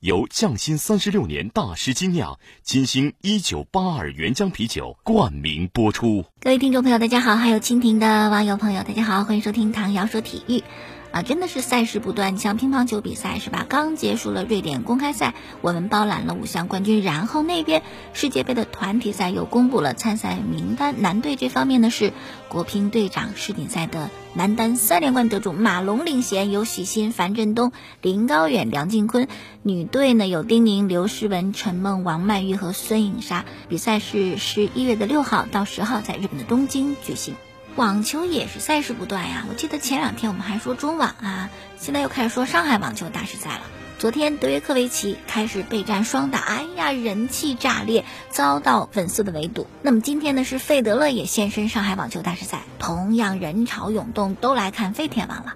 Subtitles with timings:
[0.00, 6.24] 由匠心三十六年大师精酿金星一九八二原浆啤酒冠名播出。
[6.40, 10.64] 各位听众朋友，大家好；还有蜻蜓的网友朋友，大家好，欢迎收听唐瑶说体育。
[11.12, 12.34] 啊，真的是赛事不断。
[12.34, 13.66] 你像乒乓球比赛是吧？
[13.68, 17.02] 刚结束了瑞典公开赛，我们包揽了五项冠军。
[17.02, 21.02] 然后那边世界杯的团体赛又公布了参赛名单。
[21.02, 22.12] 男队这方面呢是
[22.48, 27.72] 国乒队长世锦赛的男单三连冠得主马龙领衔，有许昕、樊振东、
[28.02, 29.26] 林高远、梁靖昆。
[29.62, 33.44] 女队呢有丁宁、刘诗雯、陈梦、王曼玉和孙颖莎。
[33.68, 37.34] 比赛是十一月的六号到十号在日本的东京举行。
[37.76, 43.62] 网球也是赛事不断呀，我记得前两天我们还说中网啊，现在又开始说上海网球大师赛了。
[43.98, 49.66] 昨天德约科维奇开始备战双打，哎呀，人气炸裂，遭到粉丝的围堵。
[49.82, 55.54] 那么今天呢，是费德勒也现身上海网球大师赛，同样人潮涌动，都来看费天王了。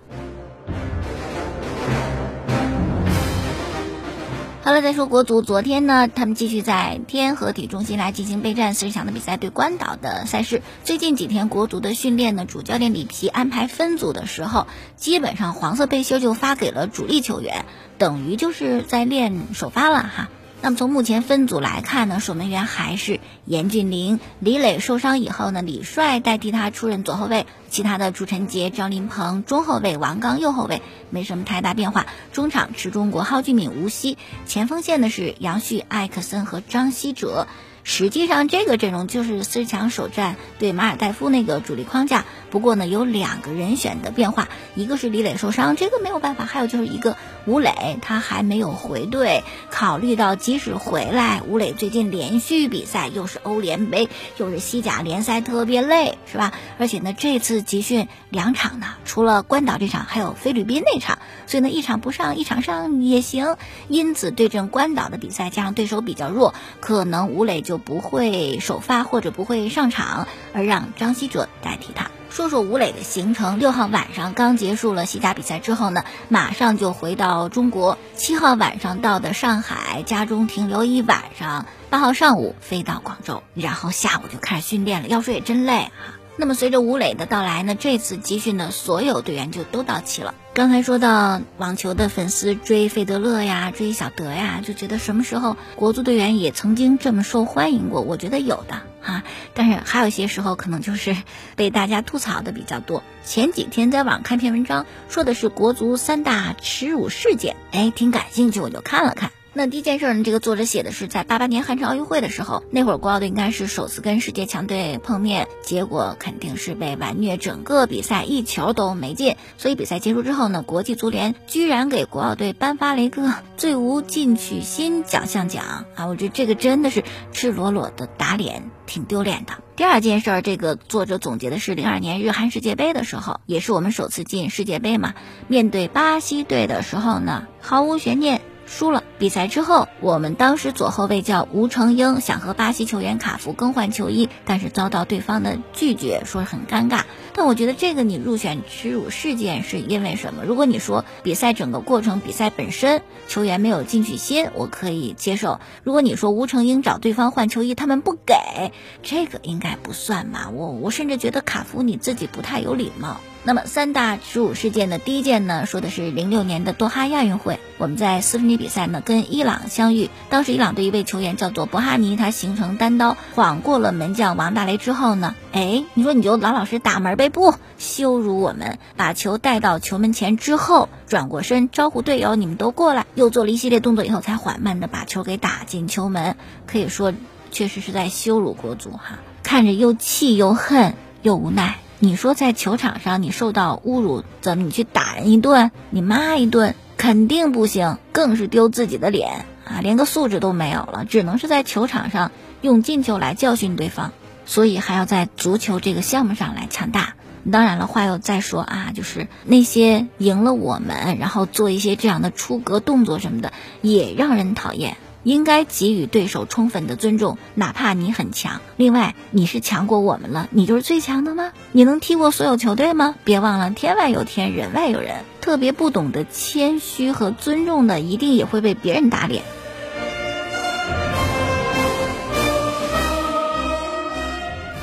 [4.64, 10.62] 好了，再说国足，昨天呢，他们继续在天河体育中心来进行备战四十强的比赛，对关岛的赛事。
[10.84, 17.66] 最近几天国足的训练呢，主教练里皮安排分组的时候，基本上黄色背心就发给了主力球员，
[17.98, 20.30] 等于就是在练首发了哈。
[20.62, 32.06] 那么从目前分组来看呢，守门员还是严俊凌，李磊受伤以后呢，李帅代替他出任左后卫，其他的朱晨杰、张林鹏中后卫，王刚右后卫，没什么太大变化。
[32.32, 37.46] 中场持中国蒿俊闵、吴曦，前锋线的是杨旭、艾克森和张稀哲。
[37.86, 42.24] 实际上，这个阵容就是四强首战对马尔代夫那个主力框架。
[42.50, 49.45] 不过呢，有两个人选的变化，一个是李磊受伤，这个没有办法；还有就是一个吴磊，他还没有回队。
[49.70, 54.08] 考虑到即使回来，吴磊最近连续比赛，又是欧联杯，
[54.39, 56.52] 又是西甲联赛，特别累，是吧？
[56.78, 63.56] 而且呢，这次集训两场呢，除了关岛这场，还有菲律宾那场，所以呢，一场不上，一场上也行。
[63.89, 67.73] 因此，对阵关岛的比赛，加上对手比较弱，可能吴磊就。
[67.79, 72.11] 不会首发或者不会上场，而让张稀哲代替他。
[72.30, 77.96] 说说吴磊的行程，六号晚上刚结束了西甲比赛之后呢，马上就回到中国。
[78.17, 81.67] 七号晚上到的上海，家中停留一晚上。
[81.90, 85.08] 八号上午飞到广州，然后下午就开始训练了。
[85.08, 85.92] 要说也真累啊。
[86.36, 90.34] 那么随着吴磊的到来呢，这次集训的所有队员就都到齐了。
[90.54, 98.02] 刚才说到网球的粉丝追费德勒呀，追小德呀，就觉得什么时候国足队员也曾经这么受欢迎过？
[98.02, 101.16] 我觉得有的哈，但是还有些时候可能就是
[101.56, 103.02] 被大家吐槽的比较多。
[103.24, 109.32] 前几天在网上看篇文章，说的是国足三大耻辱事件，哎，挺感兴趣，我就看了看。
[109.56, 119.36] 那第一件事呢，这个作者写的是在八八年汉城奥运会的时候，那会儿国奥队应该是首次跟世界强队碰面，结果肯定是被完虐，整个比赛一球都没进。
[119.56, 126.06] 所以比赛结束之后呢，国际足联居然给国奥队颁发了一个最无进取心奖项奖啊！
[126.06, 129.52] 我觉得这个真的是赤裸裸的打脸，挺丢脸的。
[129.76, 135.14] 第二件事儿，这个作者总结的是零二年日韩世界杯的时候，也是我们首次进世界杯嘛，
[135.46, 138.40] 面对巴西队的时候呢，毫无悬念。
[138.67, 147.02] 输了比赛之后，我们当时左后卫叫吴成英，想和巴西球员卡福更换球衣，但是遭到对方的拒绝，说很尴尬。
[147.35, 150.44] 但我觉得这个你入选耻辱事件是因为什么？
[150.44, 155.61] 如果你说比赛整个过程、比赛本身球员没有进取心，我可以接受。
[155.82, 160.50] 如果你说吴成英找对方换球衣，他们不给，这个应该不算吧？
[160.50, 163.20] 我我甚至觉得卡福你自己不太有礼貌。
[163.46, 186.36] 那么三大耻辱事件的第一件呢，说的是零六年的多哈亚运会，我们在四分之一比赛呢跟伊朗相遇，当时伊朗队一位球员叫做博哈尼，他形成单刀晃过了门将王大雷之后呢，哎，你说你就老老实实打门呗，不羞辱我们，把球带到球门前之后，转过身招呼队友，你们都过来，又做了一系列动作以后，才缓慢的把球给打进球门，
[186.66, 187.12] 可以说
[187.50, 191.76] 确实是在羞辱国足哈，看着又气又恨又无奈。
[192.04, 202.30] 你说在球场上你受到侮辱，怎么你去打人一顿，你骂一顿，肯定不行，更是丢自己的脸啊，连个素质都没有了，只能是在球场上
[202.60, 204.12] 用进球来教训对方，
[204.44, 207.14] 所以还要在足球这个项目上来强大。
[207.50, 214.98] 当然了，话又再说啊，就是那些赢了我们，然后做一些这样的出格动作什么的，也让人讨厌。
[215.24, 218.60] 应该给予对手充分的尊重，哪怕你很强。
[218.76, 221.52] 另外，你是强过我们了，你就是最强的吗？
[221.72, 223.16] 你能踢过所有球队吗？
[223.24, 225.24] 别忘了，天外有天，人外有人。
[225.40, 229.42] 特别不懂得谦虚和尊重的，一定也会被别人打脸。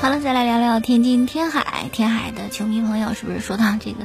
[0.00, 1.88] 好了，再来聊聊天津天海。
[1.92, 3.98] 天海的球迷朋友是不是说到这个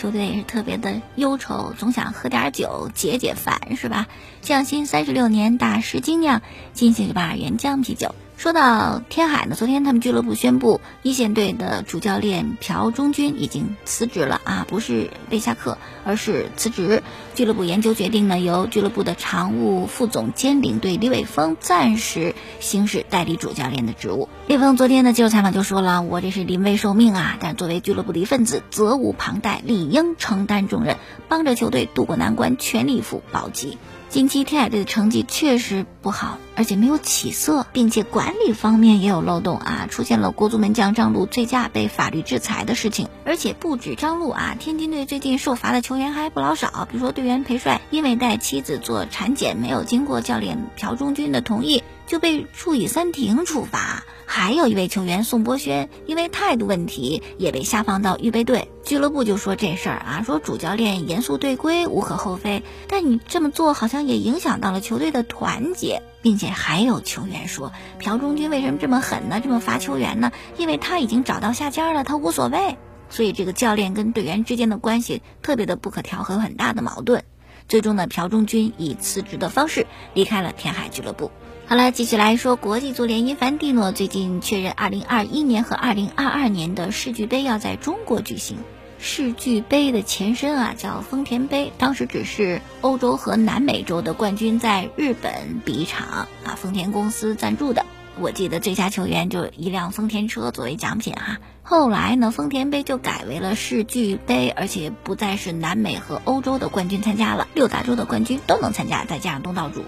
[0.00, 4.06] 球队也是特别的忧愁，总想喝点酒解解烦，是吧？
[4.40, 6.40] 匠心三十六年大师精酿
[6.72, 8.14] 金星酒吧原浆啤酒。
[8.40, 15.76] 说到天海呢，昨天他们俱乐部宣布，一线队的主教练朴忠军已经辞职了啊，不是被下课，
[16.06, 17.02] 而是辞职。
[17.34, 24.30] 俱乐部研究决定呢，由俱乐部的常务副总兼领队李伟峰暂时行使代理主教练的职务。
[24.46, 30.96] 李伟峰昨天的接受采访就说了：“我这是临危受命啊，但作为俱乐部的一份子，责无旁贷，理应承担重任，
[31.28, 33.76] 帮着球队渡过难关，全力以赴保级。”
[34.10, 43.08] 近期天海队的成绩确实不好，而且没有起色，并且管理方面也有漏洞啊，出现了国足门将张路醉驾被法律制裁的事情。
[43.24, 51.84] 而且不止张路啊，天津队最近受罚的球员还不老少，比如说队员裴帅因为带妻子做产检，没有经过教练朴忠军的同意。
[52.10, 58.68] 就被处以三停处罚，还有一位球员宋博轩因为态度问题也被下放到预备队。
[58.82, 67.70] 俱乐部就说这事儿啊，说主教练严肃队规无可厚非，但你这么做好像也影响到了球队的团结，并且还有球员说
[68.00, 69.40] 朴忠军为什么这么狠呢？
[69.40, 70.32] 这么罚球员呢？
[70.56, 72.76] 因为他已经找到下家了，他无所谓。
[73.08, 77.22] 所以这个教练跟队员之间的关系特别的不可调和，很大的矛盾。
[77.68, 81.30] 最终呢，朴忠军以辞职的方式离开了天海俱乐部。
[81.70, 88.58] 好了，继续来说国际足联，因凡蒂诺最近确认，二零二一年和二零二二年的世俱杯要在中国举行。
[88.98, 97.86] 世俱杯的前身啊叫丰田杯，当时只是欧洲和南美洲的冠军在日本比一场啊，丰田公司赞助的。
[98.18, 101.38] 我记得最佳球员就一辆丰田车作为奖品哈。
[101.62, 109.84] 后来呢，丰田杯就改为了世俱杯，而且不再是南美和欧洲的冠军参加了，六大洲的冠军都能参加，再加上东道主。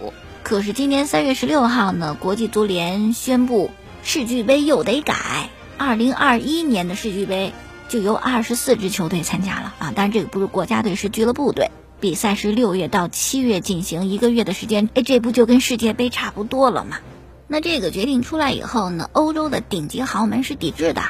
[0.53, 3.71] 可是今年三月十六号呢，国际足联宣布
[4.03, 5.49] 世俱杯又得改。
[5.79, 7.55] 二零二一年的世俱杯
[7.89, 11.71] 就由二十四支球队参加了啊，当然这个不是国家队，是俱乐部队。
[12.01, 16.99] 比赛是六月到七月进行，一个月的时间，哎，这不就跟世界杯差不多了吗？
[17.47, 21.01] 那这个决定出来以后呢，欧洲的顶级豪门是抵制的，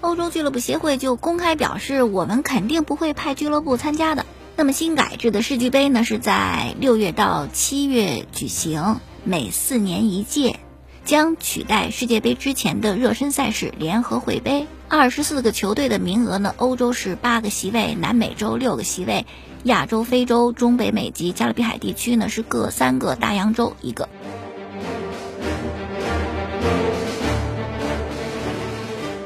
[0.00, 4.24] 欧洲俱乐部协会就公开表示，我们肯定不会派俱乐部参加的。
[4.58, 10.58] 那么新改制的世俱杯呢，是在六月到七月举行，每四年一届，
[11.04, 14.66] 将取代世界杯之前的热身赛事联合会杯。
[14.88, 19.26] 二十四个球队的名额呢，欧洲是八个席位，南美洲六个席位，
[19.64, 24.08] 亚洲、非洲、中北美及加勒比海地区呢是各三个，大洋洲一个。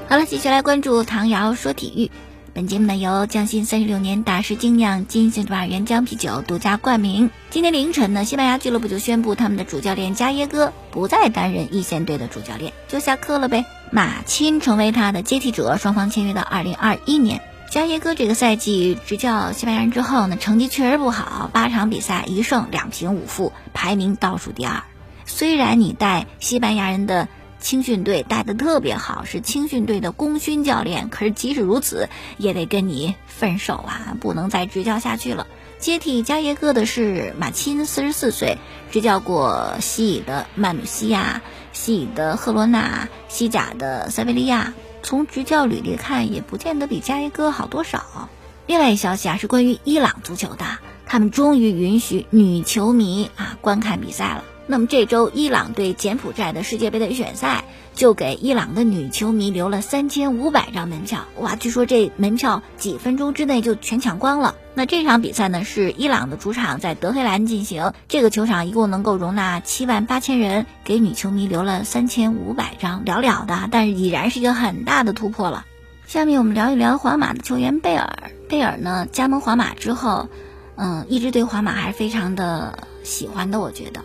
[0.09, 2.11] 好了，继续来关注唐瑶说体育。
[2.53, 7.31] 本节目呢由匠心三十六年大师精酿金星酒吧原浆啤酒独家冠名。
[7.49, 13.67] 今天凌晨呢，西班牙俱乐部就宣布他们的主教练加耶戈不再担任一线队的主教练，就下课了呗。
[13.93, 17.41] 马钦成为他的接替者，双方签约到二零二一年。
[17.71, 24.83] 加耶戈这个赛季执教西班牙人之后呢，成绩确实不好，八场比赛一胜两平五负，排名倒数第二。
[25.25, 27.29] 虽然你带西班牙人的。
[27.61, 31.09] 青训队带的特别好，是青训队的功勋教练。
[31.11, 32.09] 可是即使如此，
[32.39, 35.47] 也得跟你分手啊，不能再执教下去了。
[35.79, 38.59] 接替加耶戈的是马钦，四十四岁，
[38.91, 41.41] 执教过西乙的曼努西亚、
[41.73, 44.75] 西乙的赫罗纳、西甲的塞维利亚。
[45.03, 48.29] 从执教履历看，也不见得比加耶戈好多少。
[48.67, 50.65] 另外一消息啊，是关于伊朗足球的，
[51.07, 54.45] 他们终于允许女球迷啊观看比赛了。
[54.71, 61.25] 那么这周伊朗对柬埔寨的世界杯的预选赛，就给伊朗的女球迷留了三千五百张门票。
[61.41, 64.55] 哇，据说这门票几分钟之内就全抢光了。
[64.75, 75.67] 那这场比赛呢，是伊朗的主场在德黑兰进行，这个球场一共能够容纳七万八千人，给女球迷留了三千五百张，寥寥的，但是已然是一个很大的突破了。
[76.07, 78.31] 下面我们聊一聊皇马的球员贝尔。
[78.49, 80.29] 贝尔呢，加盟皇马之后，
[80.77, 84.01] 嗯，一直对皇马还是非常的喜欢的，我觉得。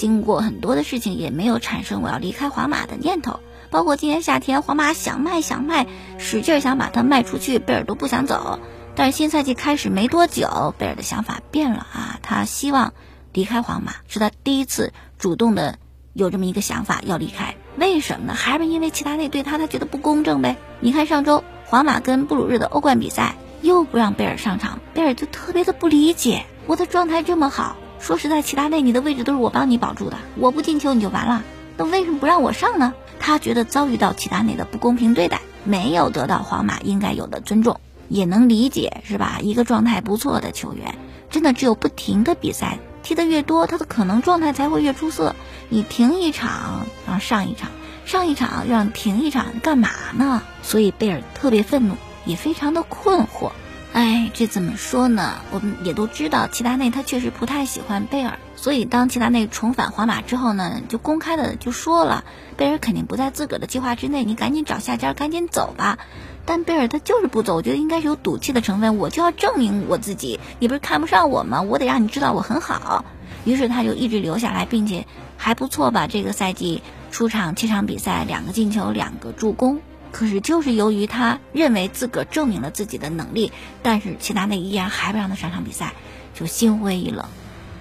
[0.00, 3.38] 经过很多的事情，也没有产生我要离开皇马的念头。
[3.68, 8.60] 包括今年夏天，皇马想卖想卖，使劲想把它卖出去，贝尔都不想走。
[8.94, 12.94] 但是新赛季开始没多久，贝尔的想法变了啊，他希望
[13.34, 15.78] 离开皇马，是他第一次主动的
[16.14, 17.56] 有这么一个想法要离开。
[17.76, 18.34] 为什么呢？
[18.34, 20.56] 还是因为齐达内对他他觉得不公正呗？
[20.80, 27.76] 你看上周皇马跟布鲁日的欧冠比赛，又不让贝尔上场，贝尔就特别的不理解，我的状态这么好。
[28.00, 31.44] 说实在，齐达内你的位置都是我帮你保住的，我不进球你就完了，
[31.76, 32.94] 那为什么不让我上呢？
[33.20, 37.78] 他觉得遭遇到齐达内的不公平对待，没有得到皇马应该有的尊重，
[38.08, 39.38] 也能理解是吧？
[39.42, 40.96] 一个状态不错的球员，
[41.28, 45.36] 真的只有不停的比赛踢得越多，他的可能状态才会越出色。
[45.68, 47.70] 你停一场，然后上一场，
[48.06, 50.42] 上一场让停一场，干嘛呢？
[50.62, 53.52] 所以贝尔特别愤怒，也非常的困惑。
[53.92, 55.40] 哎，这怎么说呢？
[55.50, 62.24] 我们也都知道，齐达内他确实不太喜欢贝尔，所以当齐达内重返皇马之后呢，就公开的就说了，
[62.56, 65.98] 贝尔肯定不在自个儿的计划之内，你赶紧找下家，赶紧走吧。
[66.46, 71.62] 但贝尔他就是不走，我觉得应该是有赌气的成分，我就要证明我自己，你不是看不上我吗？
[71.62, 73.04] 我得让你知道我很好。
[73.44, 75.06] 于是他就一直留下来，并且
[75.36, 79.80] 还不错吧，这个赛季出场七场比赛，两个进球，两个助攻。
[80.12, 83.52] 可是，就是由于他认为自个儿证明了自己的能力，
[83.82, 85.92] 但是齐达内依然还不让他上场比赛，
[86.34, 87.26] 就心灰意冷。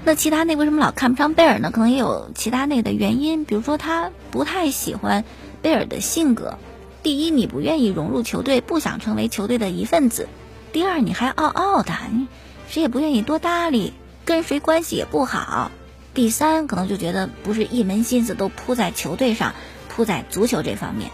[0.05, 1.71] 那齐达内为什么老看不上贝尔呢？
[1.71, 5.25] 可能也有齐达内的原因，比如说他不太喜欢
[5.61, 6.57] 贝尔的性格。
[7.03, 10.25] 第一，你不愿意融入球队，不想成为球队的一份子；
[10.71, 12.27] 第二，你还傲傲的，你
[12.69, 13.93] 谁也不愿意多搭理，
[14.23, 15.71] 跟谁关系也不好；
[16.13, 19.53] 第三，可能就觉得不是一门心思都扑在球队上，
[19.89, 21.09] 扑在足球这方面。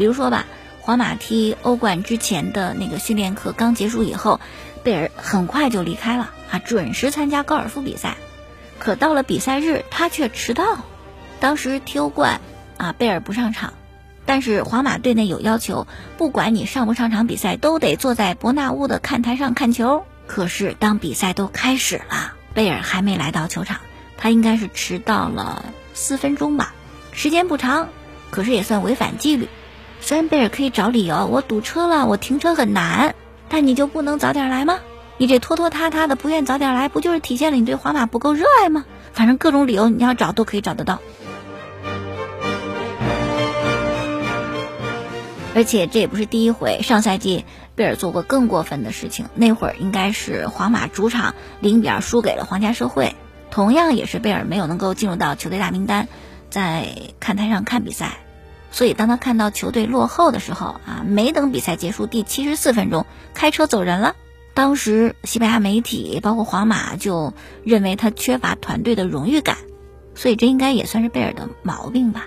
[0.00, 0.46] 比如说吧，
[0.80, 4.40] 皇马踢欧冠之前的那个训练课刚结束以后，
[4.82, 8.16] 贝尔很快就离开了啊，准时参加高尔夫比赛。
[8.78, 10.78] 可到了比赛日，他却迟到。
[11.38, 12.40] 当时踢欧冠
[12.78, 13.74] 啊，贝尔不上场，
[14.24, 20.06] 但是皇马队内有要求，不管你上不上场比赛，都得坐在伯纳乌的看台上看球。
[20.26, 23.80] 可是当比赛都开始了，贝尔还没来到球场，
[24.16, 26.72] 他应该是迟到了四分钟吧，
[27.12, 27.90] 时间不长，
[28.30, 29.46] 可是也算违反纪律。
[30.00, 33.14] 虽然贝尔可以找理由，我堵车了，我停车很难，
[33.48, 34.78] 但你就不能早点来吗？
[35.18, 38.84] 你这拖拖沓沓的，不愿早点来，不就是体现了你对皇马不够热爱吗？
[39.12, 40.98] 反正各种理由你要找都可以找得到。
[45.54, 53.14] 而且这也不是第一回，上赛季贝尔做过更过分的事情，那会儿应该是皇马主场零比二输给了皇家社会，
[53.50, 56.08] 同样也是贝尔没有能够进入到球队大名单，
[56.50, 56.86] 在
[57.18, 58.18] 看台上看比赛。
[58.72, 64.14] 所以，当他看到球队落后的时候，啊，没等比赛结束，第七十四分钟开车走人了。
[64.54, 67.32] 当时，西班牙媒体包括皇马就
[67.64, 69.56] 认为他缺乏团队的荣誉感，
[70.14, 72.26] 所以这应该也算是贝尔的毛病吧。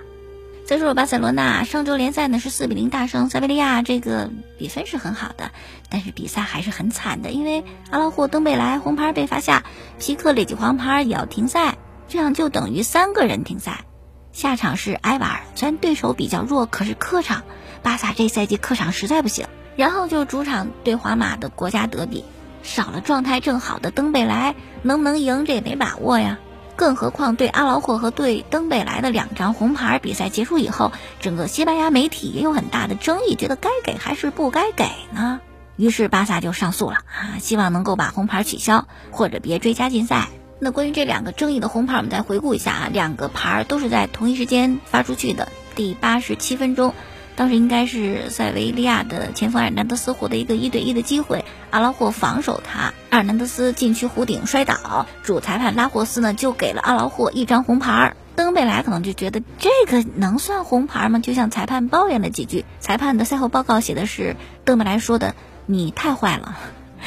[0.65, 5.51] 再说说巴塞罗那，上周联赛呢是四比零大胜塞维利亚，这个比分是很好的，
[5.89, 9.63] 但是比赛还是很惨的，因为阿拉霍、登贝莱红牌被罚下，
[9.99, 13.85] 皮克累计黄牌也要停赛，这样就等于三个人停赛。
[14.33, 17.43] 下场是埃瓦尔，虽然对手比较弱，可是客场，
[17.83, 19.47] 巴萨这赛季客场实在不行。
[19.75, 22.25] 然后就主场对皇马的国家德比，
[22.61, 26.39] 少了状态正好的登贝莱，能不能赢这也没把握呀。
[26.75, 35.39] 更何况对阿劳霍和对登贝莱的两张红牌，比赛结束以后，整个西班牙媒体也有很大的争议，觉得该给还是不该给呢？
[35.75, 40.29] 于是巴萨就上诉了啊，希望能够把红牌取消，或者别追加禁赛。
[40.59, 45.49] 那关于这两个争议的红牌，我们再回顾一下啊，两个牌都是在同一时间发出去的。
[45.75, 46.93] 第八十七分钟，
[47.35, 58.15] 当时应该是塞维利亚的前锋尔南德斯获得一个一对一的机会，阿拉霍防守他，阿尔南德斯禁区弧顶摔倒，主裁判拉霍斯呢就给了阿劳霍一张红牌。
[58.35, 61.19] 登贝莱可能就觉得这个能算红牌吗？
[61.19, 65.35] 就向裁判抱怨了几句，裁判的赛后报告写的是登贝莱说的
[65.67, 66.57] ：“你太坏了。”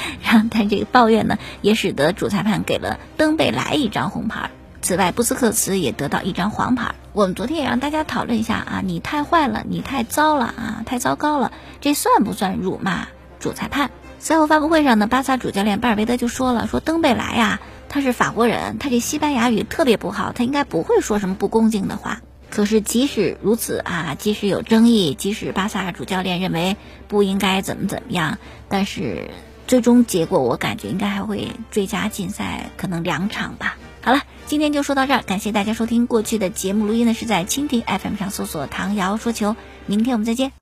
[0.23, 4.50] 然后他这个抱怨呢，也使得主裁判给了登贝莱一张红牌。
[4.83, 6.95] 此外，布斯克茨也得到一张黄牌。
[7.12, 11.50] 我们昨天也让大家讨论一下啊，你太坏了，你太糟了啊，太糟糕了，
[11.81, 13.09] 这算不算辱骂
[13.41, 13.91] 主裁判？
[14.21, 22.21] 赛后发布会上呢，巴萨主教练巴尔韦德就说了，说登贝莱呀，他是法国人，他这西班牙语特别不好，他应该不会说什么不恭敬的话。
[22.49, 26.76] 可是即使如此啊，即使有争议，即使巴萨主教练认为
[27.09, 28.38] 不应该怎么怎么样，
[28.69, 29.31] 但是。
[29.67, 33.77] 最终结果，我感觉应该还会追加禁赛，可能两场吧。
[34.01, 36.07] 好了，今天就说到这儿，感谢大家收听。
[36.07, 39.57] 过去的节目录音呢是在蜻蜓 FM 上搜索“唐瑶说球”。
[39.87, 40.53] 明天我们再见。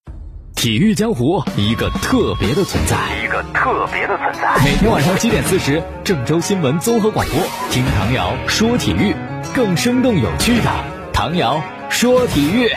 [0.54, 4.56] 体育江湖，一个特别的存在，一个特别的存在。
[4.64, 7.38] 每天晚上七点四十，郑州新闻综合广播，
[7.70, 9.14] 听唐瑶说体育，
[9.54, 10.70] 更生动有趣的
[11.12, 12.70] 唐瑶说体育。